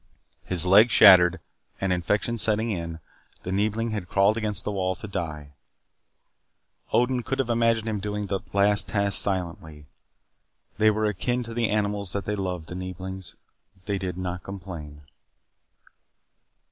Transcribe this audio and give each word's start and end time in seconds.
His 0.45 0.65
legs 0.65 0.91
shattered, 0.91 1.39
and 1.79 1.93
infection 1.93 2.39
setting 2.39 2.71
in, 2.71 2.99
the 3.43 3.51
Neebling 3.51 3.91
had 3.91 4.09
crawled 4.09 4.35
against 4.35 4.63
the 4.65 4.71
wall 4.71 4.95
to 4.95 5.07
die. 5.07 5.53
Odin 6.91 7.21
could 7.21 7.39
imagine 7.39 7.87
him 7.87 7.99
doing 7.99 8.25
that 8.25 8.51
last 8.55 8.89
task 8.89 9.21
silently. 9.21 9.85
They 10.79 10.89
were 10.89 11.05
akin 11.05 11.43
to 11.43 11.53
the 11.53 11.69
animals 11.69 12.13
that 12.13 12.25
they 12.25 12.35
loved, 12.35 12.69
the 12.69 12.73
Neeblings. 12.75 13.35
They 13.85 13.99
did 13.99 14.17
not 14.17 14.41
complain. 14.41 15.01